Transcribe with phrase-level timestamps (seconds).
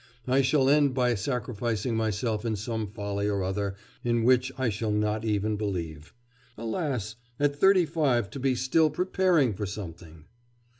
[0.25, 4.89] I shall end by sacrificing myself to some folly or other in which I shall
[4.89, 6.11] not even believe....
[6.57, 7.17] Alas!
[7.39, 10.25] at thirty five to be still preparing for something!...